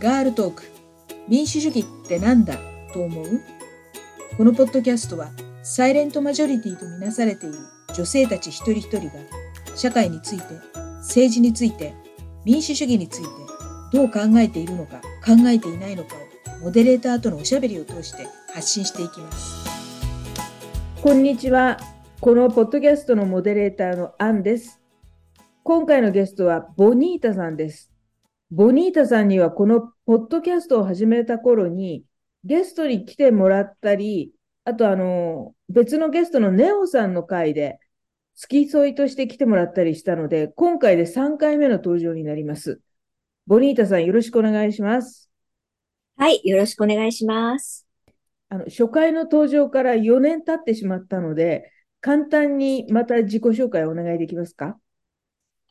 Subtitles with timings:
[0.00, 0.62] ガールトーク。
[1.28, 2.56] 民主主義ってなんだ？
[2.94, 3.40] と思う？
[4.38, 5.28] このポッドキャストは
[5.62, 7.58] サイレントマジョリティとみなされている
[7.94, 9.12] 女性たち一人一人が
[9.76, 10.44] 社会について
[11.00, 11.92] 政治について
[12.46, 13.28] 民主主義について
[13.92, 19.66] どう考えているのか考えていないのかをモデレーターとのおしゃべりを通して発信していきます。
[21.02, 21.76] こんにちは。
[22.22, 24.80] このポッドキャストのモデレーターのアンです。
[25.62, 27.89] 今回のゲストはボニータさんです。
[28.50, 32.04] ボニータさんにはこのポッドキャストを始めた頃に
[32.42, 34.32] ゲストに来てもらったり、
[34.64, 37.78] あとあの別のゲストのネオさんの回で
[38.34, 42.80] 付き添いとして来てもらったりしたので、今回で3回目の登場になります。
[43.46, 45.30] ボニータさんよろしくお願いします。
[46.16, 47.86] はい、よろしくお願いします。
[48.48, 51.70] あの初回の登場から4年経ってしまったので、
[52.00, 54.76] 簡単にまた自己紹介をお願いできますか？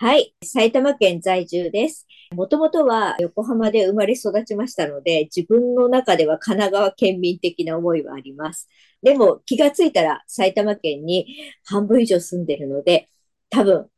[0.02, 0.34] はい。
[0.45, 2.07] 埼玉県在住です。
[2.31, 8.70] もともとは横浜で生まれ育ちましたので、自分の中では神奈川県民的な思いはあります。
[9.04, 11.27] でも気がついたら埼玉県に
[11.65, 13.09] 半分以上住んでるので、
[13.49, 13.90] 多分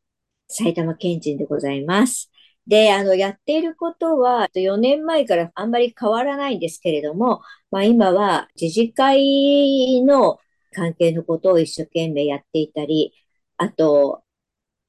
[0.48, 2.32] 埼玉県人でございます。
[2.66, 10.38] で、あの、やっていることは、4年前からあんまり変わらないんですけれども、まあ今は自治会の
[10.72, 13.12] 関係のことを一生懸命やっていたり、
[13.56, 14.21] あと、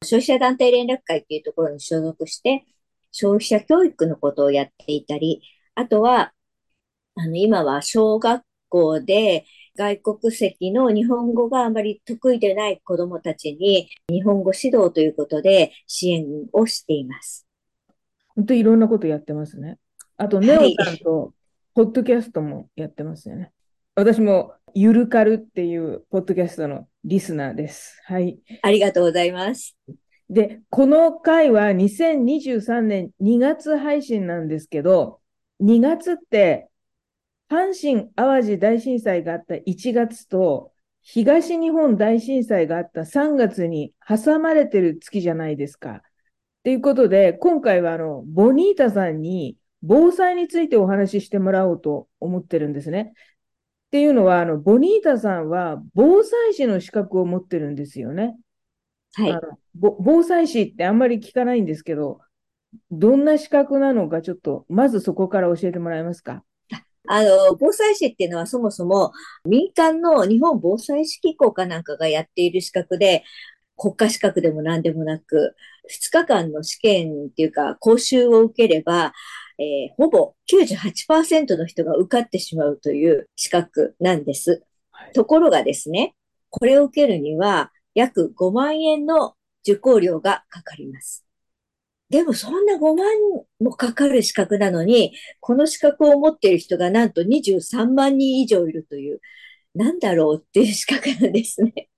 [0.04, 2.66] 消費者団体連絡会っていうところに所属して、
[3.12, 5.42] 消費者教育のことをやっていたり、
[5.76, 6.34] あとは、
[7.16, 9.46] あの、今は小学校で
[9.76, 17.48] 外国籍の日本語があまり得意でない子供たちに日本語指導ということで支援をしています。
[18.36, 19.78] 本当にいろんなことやってますね。
[20.18, 21.34] あと、ネオさんと、
[21.76, 23.52] ポッドキャストもやってますよね。
[23.96, 28.02] 私も、ゆるかるっていうポッドキャストのリスナーです。
[28.06, 28.40] はい。
[28.64, 29.78] ありがとうございます。
[30.32, 35.20] で、この回は2023年2月配信なんですけど、
[35.60, 36.70] 2月って
[37.52, 40.72] 阪神・淡路大震災があった1月と
[41.04, 46.02] 東日本大震災があった3月に挟まれてる月じゃないですか。
[46.64, 53.14] ということで、今回はあの、ボニータさんに防災についてお話ししてもらおうと思ってるんですね。
[53.94, 58.36] っていうのは、あの、ボニータさんは防災士の資格を持ってるんですよね。
[59.14, 59.40] はい。
[59.76, 62.20] 防災士ってあんまり聞かないんですけど、
[62.90, 66.44] どんな資格なのか、ちょっと、まずそこから教えてもらえますか？
[67.08, 69.12] あの、防災士っていうのはそもそも
[69.46, 73.24] 民間の日本防災士機構かなんかがやっている資格で、
[73.78, 75.54] 国家資格でも何でもなく、
[75.90, 79.14] 2日間の試験っていうか、講習を受ければ、
[79.60, 84.64] えー、ほぼ98%の人が受かってしまうという資格なんです。
[84.92, 86.16] はい、ところがですね、
[86.50, 91.26] これを受けるには、約5万円の受講料がかかります。
[92.10, 93.08] でもそんな5万
[93.60, 99.20] もかかる資格なのに、この資格を持っている人がなんと23万人以上いるという、
[99.76, 101.90] なんだろうっていう資格なんですね。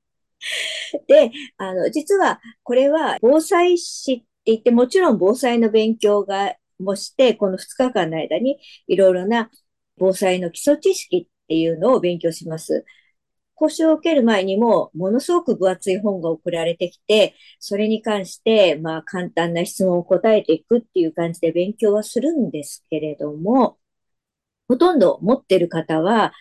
[1.07, 9.50] で、あの、実はこれは防災士って言って、もちろん防災の勉強がもして、この2日間の間にいろいろな
[9.97, 12.85] 防災の基礎知識っていうのを勉強します。
[13.56, 23.77] 講習を受ける前にも、ものすごく分厚い本が送られてきて、それに関して、まあ、簡単な質問を答えていくっていう感じで勉強はするんですけれども、
[24.67, 26.33] ほとんど持ってる方は、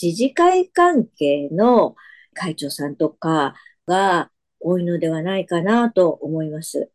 [0.00, 1.96] 自治会関係の
[2.36, 3.54] 会長さんとか
[3.86, 4.30] が
[4.60, 6.90] 多いのではないかなと思います。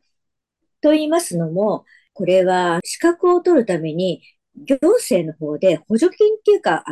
[0.81, 4.22] と言いますのも、これは資格を取るために
[4.56, 6.84] 行政の方で補助金っていうか、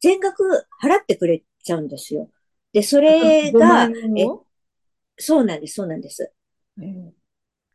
[0.00, 2.30] 全額払ってくれちゃうんですよ。
[2.72, 4.26] で、それが、え
[5.18, 6.32] そうなんです、そうなんです。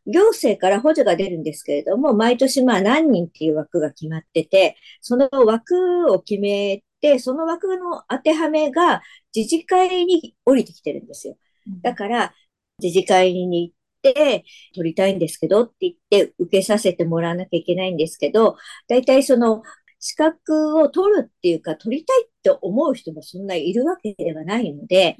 [0.06, 6.83] 行政から補助が出るんですけれども、毎年まあ何人っていう枠が決まってて、その枠を決めて、
[7.18, 9.02] その枠の当てはめが
[9.34, 11.36] 自治会に降りてきてるんですよ。
[11.82, 12.34] だから、
[12.82, 14.44] 自治会に行って、
[14.74, 18.56] 取りたいんですけどって言って受けさせてもらわなきゃいけないんですけど、
[18.88, 19.62] 大体その
[19.98, 25.16] 資格を取るっていうか、取りたいって思う人もそんないるわけではないので、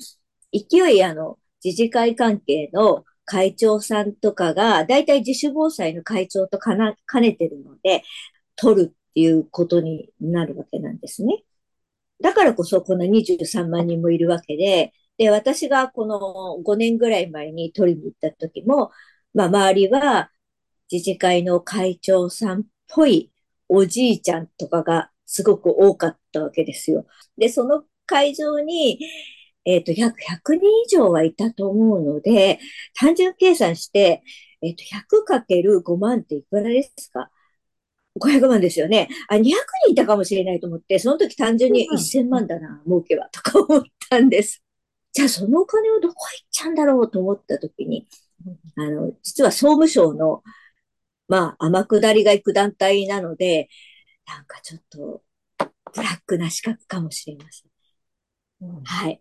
[0.53, 8.03] 勢いあの、自治会関係の会長さんとかが、だいたい自主防災の会長とかな兼ねてるので、
[8.57, 11.45] 取るっていうことになるわけなんですね。
[12.23, 18.91] だからこそこの23万人もいるわけで、で、私がこの5年ぐらい前に取りに行った時も、
[19.35, 20.31] まあ周りは
[20.91, 23.33] 自治会の会長さんっぽい
[23.69, 27.07] おじいちゃんとかがすごく多かったわけですよ。
[27.39, 28.99] で、その会場に、
[29.65, 32.59] えっ、ー、と、約100人以上はいたと思うので、
[32.95, 34.23] 単純計算して、
[34.63, 34.85] えっ、ー、と、
[35.27, 37.31] 100×5 万っていくらですか？
[38.19, 39.09] 500万ですよね。
[39.29, 39.57] あ、200
[39.87, 44.63] 人いたかもしれないと思って、その時単純に1000万だな、儲けは、とか思ったんです。
[45.13, 48.07] じゃあそのお金をどこ行っちゃうんだろうと思った時に、
[48.77, 50.43] あの、実は総務省の、
[51.29, 53.69] まあ、天下りが行く団体なので、
[54.27, 55.23] なんかちょっと、
[55.95, 57.71] ブラックな資格かもしれません。
[58.77, 59.21] うん、はい。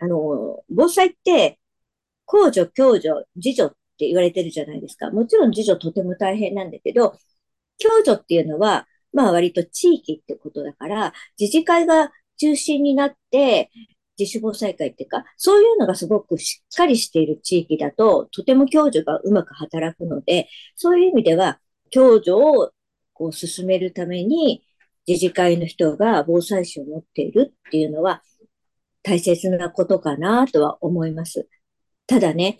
[0.00, 1.58] あの、防災って、
[2.26, 5.10] 公助、共助、自助って言われてるじゃないですか。
[5.10, 7.18] もちろん自助とても大変なんだけど、
[7.82, 13.70] 共助っていうのは、まあ割と地域ってことだから、自治会が中心になって、
[14.18, 21.60] 自主防災会っていうか、そういうのがすごくしっかりしている地域だと、とても共助がうまく働くので、そういう意味では、
[21.90, 22.72] 共助を
[23.14, 24.62] こう進めるために、
[25.06, 28.22] 自治会の人が防災士を持っているっていうのは、
[29.02, 31.48] 大切なことかなとは思います。
[32.06, 32.58] ただね、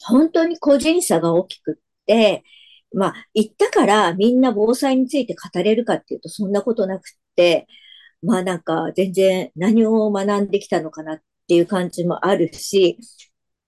[0.00, 2.44] 本当に個人差が大きくって、
[2.94, 7.66] まあ、言ったからみんな防災について語れるかっていうとそんなことなくって、
[8.22, 12.98] まあなんか全然何を学んできたのかなっていう感じもあるし、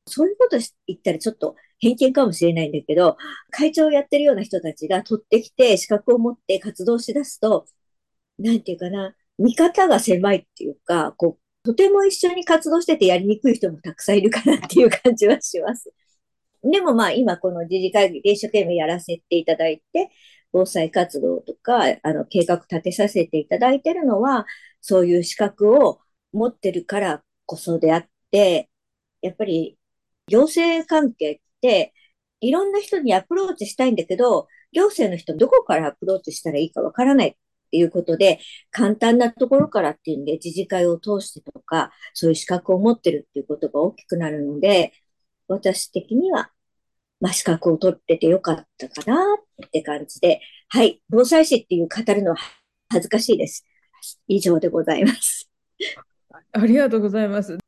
[0.07, 3.17] そういうこと言ったらちょっと偏見かもしれないんだけど、
[3.51, 7.67] 会長をやってるような人たちが取ってきて資格を持って活動しだすと、
[8.39, 15.93] なんていうかな、見方が狭いっていうか、こう、とても一緒に活動しててやりにくい人もたくさんいるかなっていう感じはします。
[16.65, 20.11] でもまあ今この自治会議で一生懸命やらせていただいて、
[20.53, 24.47] 防災活動とか、あの、計画立てさせていただいてるのは、
[24.81, 26.01] そういう資格を
[26.33, 28.71] 持ってるからこそであって、
[29.21, 29.79] やっぱり
[30.29, 31.93] 行政関係って、
[32.41, 37.33] いろんな人にアプローチしたいんだけど、行政の人どこからアプローチしたらいいかわからないっ
[37.71, 38.39] ていうことで、
[38.71, 44.93] 簡単なところからっていうんで、自治会を通してとか、そういう資格を持ってるっていうことが大きくなるので、
[45.49, 46.51] 私的には
[47.21, 49.17] まあ、資格を取っててよかったかな
[49.67, 52.37] って感じで、はい、防災士っていう語るのは
[52.91, 53.67] 恥ずかしいです。
[54.29, 55.51] 以上でございます。
[56.53, 57.59] ありがとうございます。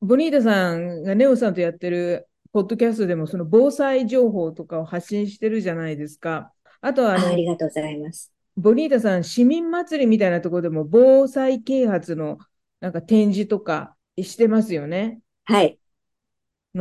[0.00, 6.52] ボニータさんがネオさんとやってるポッドキャストでもその防災情報とかを発信してるじゃないですか。
[6.80, 8.32] あとはあのありがとうございます。
[8.56, 12.38] ボニータさん、市民祭りみたいなところでも防災啓発の
[12.80, 15.20] なんか展示とかしてますよね。
[15.44, 15.78] はい。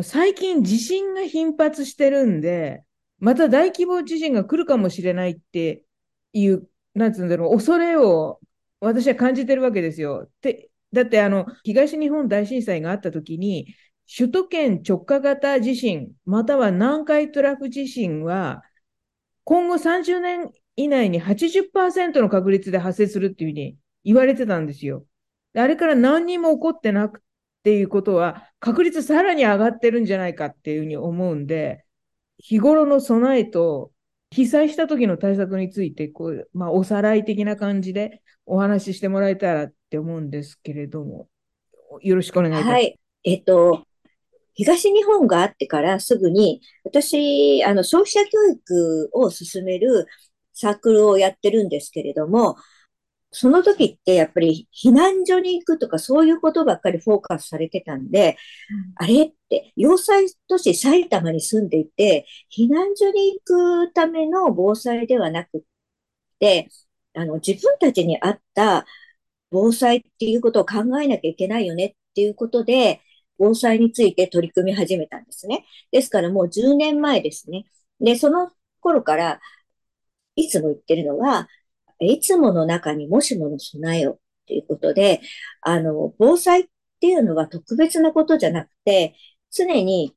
[0.04, 2.84] 最近地震が頻発してるんで、
[3.20, 5.84] また大規模地震が来るかもしれないって
[6.34, 8.40] いう、なんつうんだろう、恐れを
[8.80, 10.30] 私は感じてるわけですよ。
[10.42, 13.76] でだってあの、東日本大震災があった時に、
[14.16, 18.64] 首都圏直下型地震、または南海トラフ地震は、
[19.44, 25.06] 今後30年以内に80%の確率で発生するっていうふうに言われてたんですよ。
[25.56, 27.22] あれから何にも起こってなく
[27.68, 31.84] っていうことは、確率さらに上がってるんじゃないかっていうふうに思うんで、
[32.38, 33.92] 日頃の備えと、
[34.32, 41.28] 被災した時の対策について、こう、まあ、おさらい的な感じでお話ししてもらえたらって思うんですけれども、
[42.00, 42.70] よろしくお願いします。
[42.70, 42.98] はい。
[43.26, 43.86] えっと、
[44.54, 50.06] 東日本があってからすぐに、私、あの、消費者教育を進める
[50.54, 52.56] サークルをやってるんですけれども、
[53.32, 58.38] その時ってやっぱり避難所に行くとかそういうことばっかりフォーカスされてたんで、
[59.00, 62.26] うん、あれって、要塞都市埼玉に住んでいて、
[62.56, 65.64] 避難所に行くための防災ではなく
[66.40, 66.70] て、
[67.14, 68.86] あの、自分たちに合った
[69.52, 73.02] 防災っていうことを考えなきゃいけないよねっていうことで、
[73.38, 75.66] 防災について取り組み始めたんですね。
[75.92, 77.66] ですからもう10年前ですね。
[78.00, 79.40] で、その頃から、
[80.36, 81.48] いつも言ってるのは、
[82.00, 85.22] いつもの中にもしもの備えをということで、
[85.62, 86.66] あの、防災っ
[87.02, 89.16] ていうのは特別なことじゃなくて、
[89.52, 90.16] 常に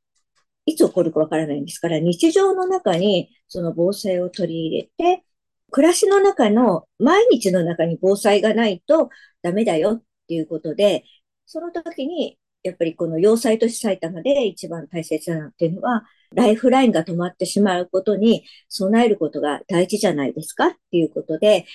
[0.66, 5.24] いつ起こるかわからないんですから、日常の中にその防災を取り入れて、
[5.70, 9.10] 暮らしの中の、毎日の中に防災がないと
[9.42, 11.04] ダメだよっていうことで、
[11.46, 20.68] その時に、やっぱりこの要塞都市埼玉で一番大切なのっていうのは、ライフラインが止まってしまうことに備えることが大事じゃないですか？
[20.68, 21.66] っていうことで、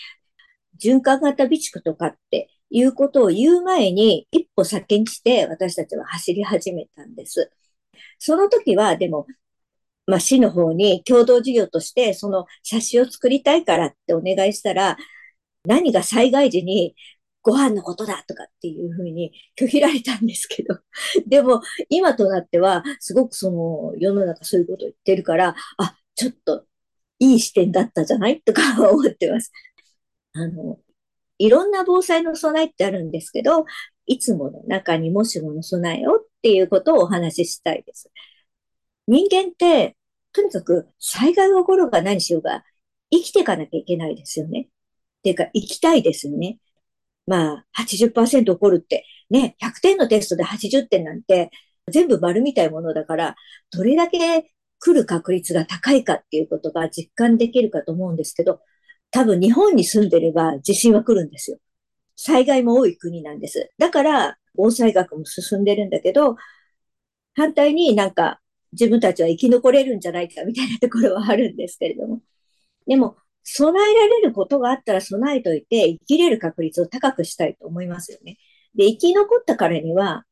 [0.82, 7.52] 循環型備蓄とかっていうことを言う前に一歩先にして私たちは走り始めたんです。
[8.20, 9.28] その時はでも、
[10.08, 14.98] まあ、市の方に共同事業としてその写真を作りたいからってお願いしたら、
[15.66, 16.96] 何が災害時に
[17.46, 20.80] ご飯のことだとかっていうふうに 拒否られたんですけど、
[21.28, 26.66] でも今となってはすごくその世の中そういうことを言ってるから、あ、ちょっと
[27.20, 28.42] いい視点だったじゃない？
[28.42, 28.62] とか
[28.92, 29.52] 思ってます。
[30.34, 30.80] あの、
[31.38, 33.66] いろんな防災の備えってあるんですけど、
[34.08, 38.10] いつもの中にもしもの備えをっていうことをお話ししたいです。
[39.08, 39.96] 人間って、
[40.34, 42.64] とにかく災害が起ころうが何しようが、
[43.12, 44.62] 生きていかなきゃいけないですよね。
[44.62, 46.60] っていうか、生きたいですよね。
[47.28, 51.52] まあ、80%起こるって、ね、100点のテストで80点なんて、
[51.92, 53.36] 全部丸みたいものだから、
[53.72, 54.46] どれだけ
[54.80, 58.62] 来る確率が高いかっていうことが実感できるかと思うんですけど、
[59.12, 61.58] 多分日本に住んでれば地震は来るんですよ。
[62.16, 63.72] 災害も多い国なんです。
[63.78, 66.38] だから、防災学も進んでるんだけど、
[67.36, 68.40] 反対になんか
[68.72, 72.22] 自分たちは生き残れるんじゃないかみたいなところはあるんですけれども。
[72.88, 78.38] でも、備えられることがあったら備えといて生きれる確率を高くしたいと思いますよね。
[78.76, 80.26] で、生き残った彼には、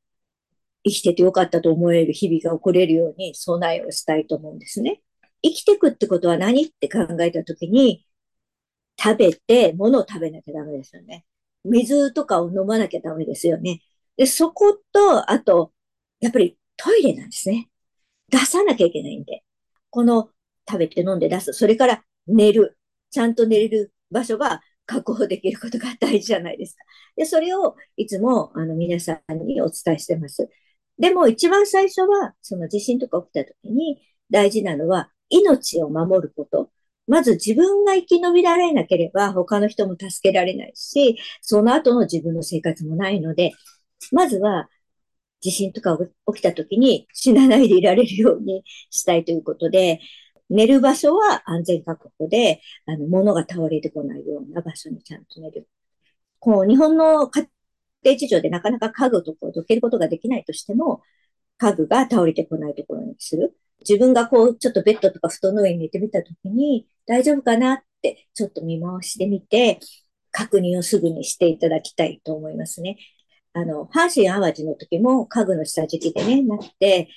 [0.84, 5.02] 生きててよかったと思える日々が起これるように備えをしたいと思うんですね。
[5.44, 8.06] 生きていくってことは何って考えたときに、
[9.02, 11.26] 食べて、物を食べなきゃダメですよね。
[11.64, 13.82] 水とかを飲まなきゃダメですよね。
[14.18, 15.72] で、そこと、あと、
[16.20, 17.70] やっぱりトイレなんですね。
[18.30, 19.44] 出さなきゃいけないんで。
[19.90, 20.30] この
[20.68, 21.54] 食べて飲んで出す。
[21.54, 22.78] それから寝る。
[23.14, 26.84] ちゃんと寝れる場所が確保できることが大事じゃないですか。
[27.16, 30.50] で、それをいつもあの皆さんにお伝えしてます。
[31.00, 36.72] でも一番最初は、その地震とか起きた時に大事なのは命を守ること。
[37.08, 43.52] まず自分が生き延びられなければ他の人も助けられないし、その後の自分の生活もないので、
[44.12, 44.70] まずは
[45.42, 45.98] 地震とか
[46.34, 50.00] 起きた時に死なないでいられるようにしたいということで、
[50.50, 55.68] 寝る場所は安全確保で、あの、物が倒れてこないような場所にちゃんと寝る。
[56.40, 57.48] こう、日本の家
[58.04, 61.02] 庭事情でなかなか家具とかをどけることができないとしても、
[61.58, 63.58] 家具が倒れてこないところにする。
[63.88, 69.80] 自分がこう、ちょっとベッドとか布団の上に寝てみたときに、大丈夫かなってちょっと見回してみて、
[70.32, 72.98] 確認をすぐにしていただきたいと思いますね。
[73.54, 77.10] あの、阪神淡路の時も家具の下敷きでね、なって、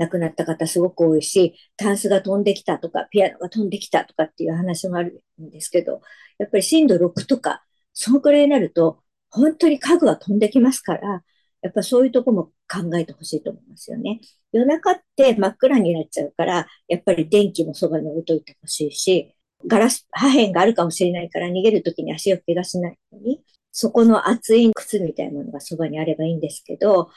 [0.00, 6.00] 亡くなった方すごく多いし、タンスが飛んできたとか、ピアノが飛んできたとかっていう話もあるんですけど、
[6.38, 11.22] やっぱり震度6とか、そのくらいになると、本当に家具は飛んできますから、
[11.62, 14.20] やっぱそういうとこも考えてほしいと思いますよね。
[14.52, 27.10] 夜中って真っ暗になっちゃうから、やっぱり電気もそばに置いといてほしいし、ガラス、破片があるかもしれないから逃げるときに足を怪我しないように、そこの厚い靴みたいなものがそばにあればいいんですけど、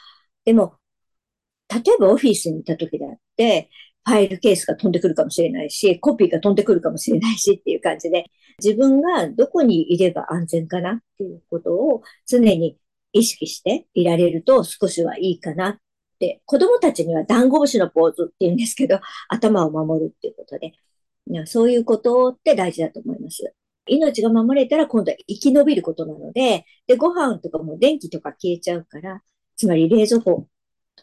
[0.44, 0.76] でも、
[1.68, 3.70] 例えばオフィスにいたときだって、
[4.06, 8.26] ファイルケースが飛んでくるかもしれないし、コピーが飛んでくるかもしれないしっていう感じで、
[8.62, 12.78] 自分がどこにいれば安全かなっていうことを常に
[13.12, 15.76] 意識していられると少しはいいかなっ
[16.18, 20.72] て、子供たちにはダンゴムシのポーズって言うんですけど、頭を守るっていうことで、
[21.46, 23.54] そういうことって大事だと思います。
[23.86, 29.22] 命が守れたら今度は生き延びることなので、で、ご飯とかも電気とか消えちゃうから、
[29.56, 30.46] つまり冷蔵庫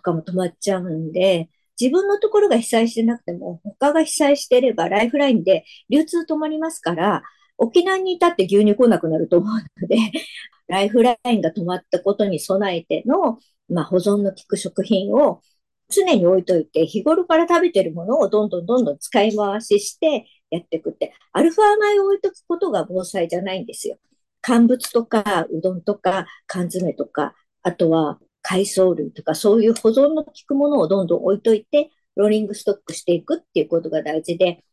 [0.02, 7.24] とかも止まっちゃうんで、自分のところが被災してなくても、他が被災してればライフラインで流通止まりますから、
[7.58, 9.98] 沖縄にいたって牛乳来なくなると思うので、
[10.68, 13.40] ライフラインが止まったことに備えての、
[13.70, 15.42] まあ、保存の効く食品を
[15.90, 23.98] 常に置いといて、日頃から食べてるものをどんどんどんどん使い回ししてやっていくって、アルファ米を置いとくことが防災じゃないんですよ。
[24.42, 34.64] 乾物とか、うどんとか、缶詰とか、あとは海藻類とか、そういう保存の効くものをどんどん置いといて、ローリングストックしていくっていうことが大事で、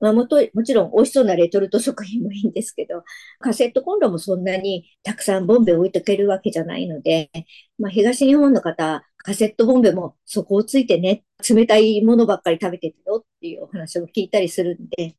[0.00, 3.04] まあ、もともちろん美味しそうなレトルト食品もいいんですけど、
[3.40, 7.30] カセットコンロもそんなにたくさんボンベ置いとけるわけじゃないので、
[7.78, 15.16] まあ、東日本の方、カセットボンベも底をついてね、冷たいものばっかり食べてるよっていうお話を聞いたりするんで、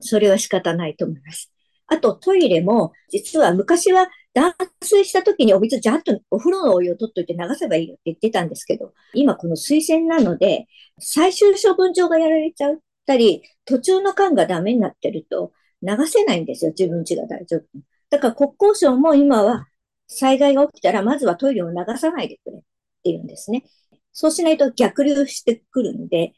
[0.00, 1.52] それは仕方ないと思います。
[1.88, 10.66] あとトイレも、実は昔は断水した時にお水ジャッとお風呂のお湯を取っといて流せばいいよって言ってたんですけど、今この水洗なので、
[10.98, 12.76] 最終処分場がやられちゃっ
[13.06, 17.62] たり、途中の管がダメになってると流せないんですよ、自分家が大丈夫。
[18.10, 19.68] だから国交省も今は
[20.06, 22.66] 災害が起きたらまずはトイレを流さないでくれって
[23.04, 23.64] 言うんですね。
[24.12, 26.34] そうしないと逆流してくるんで、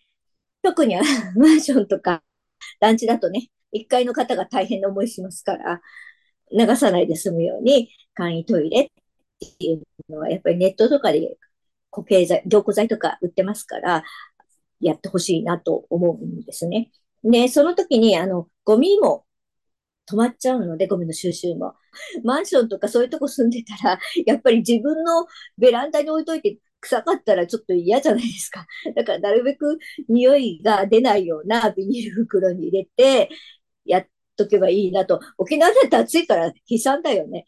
[0.63, 0.95] 特に
[1.35, 2.23] マンションとか
[2.79, 5.81] 団地だとね、1階の方が大変な思いしますから、
[6.53, 8.87] 流さないで済むように簡易トイレっ
[9.59, 11.37] ていうのは、やっぱりネットとかで
[11.91, 14.05] 固形剤、凝固剤とか売ってますから、
[14.81, 16.91] やってほしいなと思うんですね。
[17.25, 19.27] で、その時に、あの、ゴミも
[20.11, 21.75] 止まっちゃうので、ゴミの収集も。
[22.25, 25.27] マンションとかそういうとこ住んでたら、やっぱり自分の
[25.59, 28.67] ベランダに置いといて臭かったらちょっと嫌じゃないですか。
[28.95, 29.79] だからなるべく
[30.09, 33.31] 匂いが出ないようなビニール袋に入れて
[33.85, 34.07] やっ
[34.39, 35.21] とけばいいなと。
[35.37, 37.45] 沖縄だって暑いから悲惨だよね。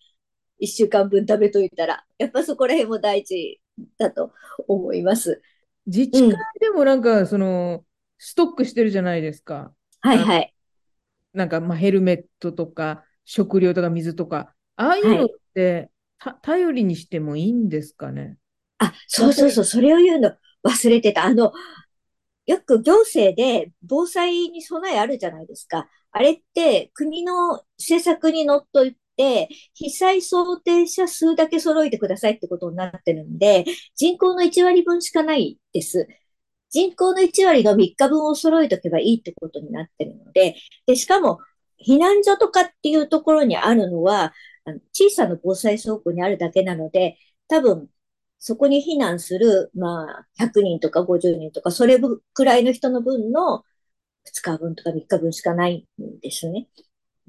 [0.58, 2.04] 一週間分食べといたら。
[2.18, 3.60] やっぱそこら辺も大事
[3.96, 4.32] だと
[4.68, 5.40] 思います。
[5.86, 7.84] 自治会でもなんか、その、
[8.18, 9.72] ストックしてるじゃないですか。
[10.00, 10.54] はいはい。
[11.32, 18.36] なんかまあヘルメットとか食料とか水とか、ああいうのって、た頼りにしてもいいんですかね？
[18.78, 20.32] あ、そうそうそう、それを言うの
[20.64, 21.24] 忘れてた。
[21.24, 21.52] あの、
[22.50, 25.88] よく行政で防災に備えあるじゃないですか。
[26.10, 33.64] あれって国の政策にのっとって、被災想定者数だけ揃えてくださいってことになってるんで、
[33.94, 36.08] 人口の1割分しかないです。
[36.70, 41.38] 人口の1割の3日分を揃えておけばいいってことになってるので、で、しかも、
[41.86, 47.16] 避難所とかっていうところにあるのは、あの小さな防災倉庫にあるだけなので、
[47.48, 47.88] 多分、
[48.40, 53.64] そこに避難する、まあ、100人とか50人とか、それくらいの人の分の
[54.24, 56.68] 2日分とか3日分しかないんですね。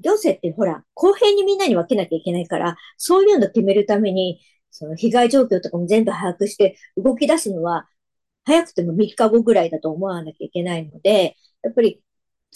[0.00, 4.40] 行政ってほら、公平にみんなに分けなきゃいけないから、そういうの決めるために、
[4.70, 7.88] その被害状況とかも全部把握して動き出すのは、
[8.44, 12.02] 早くても3日後ぐらいだと思わなきゃいけないので、やっぱり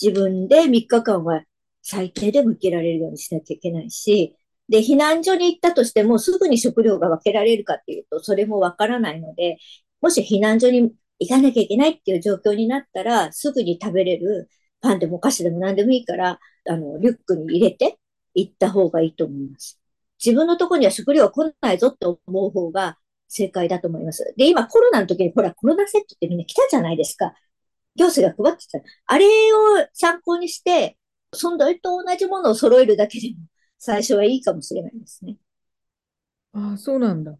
[0.00, 1.44] 自分で3日間は
[1.82, 4.36] 最低でも受けられるようにしなきゃいけないし、
[4.68, 9.58] で、避難所に行ったとしても、すぐに食料が分けられるかっていうと、それも分からないので、
[10.00, 14.48] もし避難所に行かなきゃいけないっていう状況になったら、すぐに食べれる
[14.80, 17.98] パンでもお菓子でも何でもいいから、あの、リュックに入れて
[18.34, 19.80] 行った方がいいと思います。
[20.24, 24.34] 自分のとこには食料は来ないぞって思う方が正解だと思います。
[24.36, 27.34] で、今コロナの時に、ほら、コロナセットってみんな来たじゃないですか。
[27.96, 28.80] 行政が配ってた。
[29.06, 29.28] あれを
[29.92, 30.98] 参考にして、
[31.32, 33.36] そのと同じものを揃えるだけでも、
[33.78, 35.36] 最初はいいかもしれないですね。
[36.52, 37.38] ああ、そうなんだ。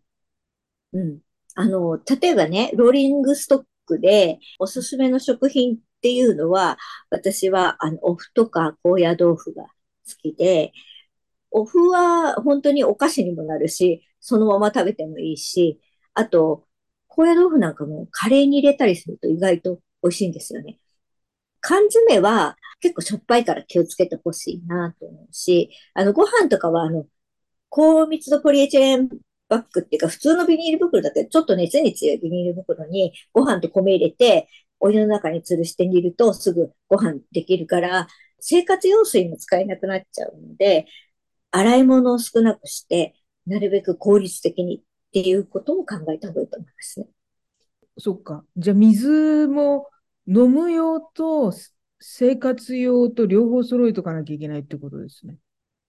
[0.92, 1.20] うん。
[1.54, 6.78] あの、例えばね、ローリングストックでおすすめの食品っていうのは、
[7.10, 9.70] 私は、あの、お麩とか高野豆腐が好
[10.22, 10.72] きで、
[11.50, 15.80] お麩は本当にお菓子にもなるし、そのまま食べてもいいし、
[16.14, 16.66] あと、
[17.08, 20.78] 高野豆腐なんかもカレーに入れたりすると意外と美味しいんですよね。
[21.66, 27.06] 缶詰は結構しょっぱいから気をつけてほしいなと思うし、あの、ご飯とかはあの、
[27.70, 29.08] 高密度ポリエチレン
[29.48, 34.48] バッグっていうか、普通のビニール袋だけど、ちょっと熱に強いビニール袋にご飯と米入れて、
[34.78, 38.06] お湯の中に吊るして煮るとすぐご飯できるから、
[38.38, 40.86] 生活用水も使えなくなっちゃうので、
[41.50, 44.80] 洗い物を少なくして、なるべく効率的にっ
[45.12, 47.06] ていうことを考えた方がいいと思いますね。
[47.98, 48.44] そっか。
[48.56, 49.88] じゃあ水も
[50.28, 51.52] 飲む用と
[52.00, 55.36] 生活用と両方揃えとかなきゃいけないってことですね。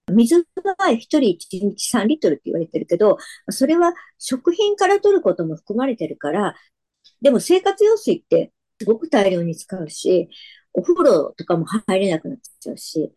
[0.09, 0.43] 水は
[0.91, 3.17] 1人1日3リットルって言われてるけど、
[3.49, 6.55] それは食品から取ることも含まれてるから、
[7.21, 10.29] でも生活用水ってすごく大量に使うし、
[10.73, 13.11] お風呂とかも入れなくなっちゃうし、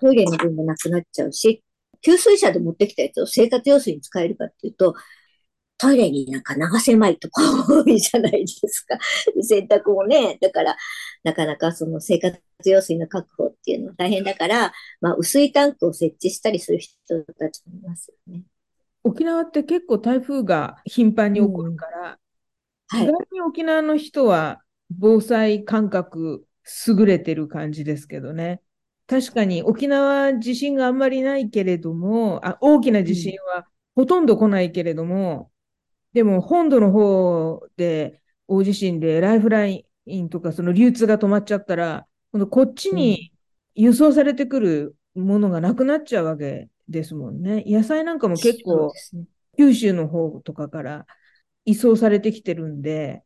[0.00, 1.62] トイレの分もなくなっちゃうし、
[2.00, 4.94] 給水車で持ってきたやつを生活用水に使えるかっていうと、
[5.76, 8.98] トイレになんか流せまいとか多いじゃないですか。
[9.42, 10.76] 洗濯もね、だから、
[11.24, 18.42] なかなかその生活用水の確保っていうのは大変だから、まあ、薄いタンクを設置したりする人たちもいますよね。
[19.02, 22.18] 沖縄って結構台風が頻繁に起こるから、
[22.88, 23.06] はい意。
[23.06, 26.46] 外に沖縄の人は防災感覚
[26.86, 28.62] 優れてる感じですけどね。
[29.06, 35.50] 確かに沖縄地震があんまりないけれども、あ、大きな地震はほとんど来ないけれども、
[36.14, 43.32] でも本土の方で大地震でライフラインとかその流通が止まっちゃったら、今度こっちに
[43.74, 47.64] 輸送されてくるものがなくなっちゃうわけですもんね。
[47.66, 48.92] 野菜なんかも結構。
[49.56, 51.06] 九州の方とかから
[51.64, 53.22] 移送されてきてるんで、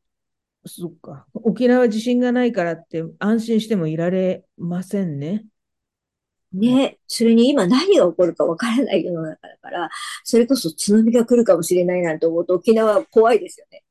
[0.67, 1.27] そっか。
[1.33, 5.47] 沖縄地震がないからって安心してもいられませんね。
[6.53, 9.91] ね、それに今何が起こるかわからない世の中だから、
[10.25, 13.85] それこそ津波が来るかもしれないなんて思うと沖縄は怖いですよね。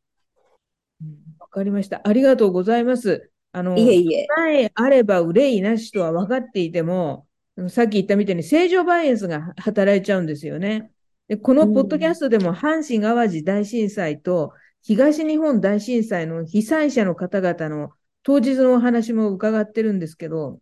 [1.39, 2.02] わかりました。
[2.04, 3.32] ありがとうございます。
[3.52, 4.28] あの、いえいえ。
[4.36, 7.28] 備えあれば憂いなしとは分かっていても、
[7.70, 10.91] さっき言ったみたいに正常バイアスが働いちゃうんですよね。
[11.28, 17.91] で、このポッドキャストでも阪神・淡路大震災と東日本大震災の被災者の方々の
[18.24, 20.60] 当日のお話も伺ってるんですけど、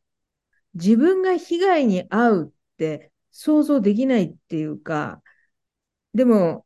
[0.75, 5.21] 自分が被害に遭うって想像できないっていうか、
[6.13, 6.65] でも、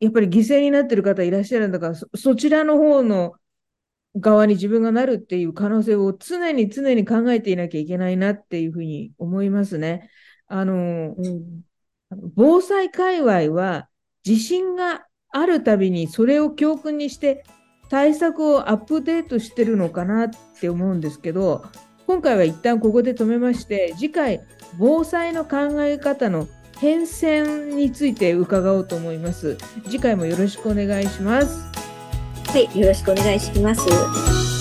[0.00, 3.34] やっぱり犠牲になってる方いらっしゃるんだから、そ、そちらの方の
[4.16, 10.10] 側に自分がなるっていう可能性を常に常に考えていなきゃいけないなっていうふうに思いますね。
[10.46, 11.62] あの、うん。
[12.34, 13.88] 防災界隈は
[14.22, 17.44] 地震があるたびにそれを教訓にして
[17.90, 21.64] 対策をアップデートしてるのかなって思うんですけど、
[22.08, 24.40] 今回は一旦ここで止めまして、次回
[24.78, 29.58] 防災の考え方の変遷について伺おうと思います。
[29.84, 31.62] 次回もよろしくお願いします。
[32.46, 34.57] はい、よろしくお願いします。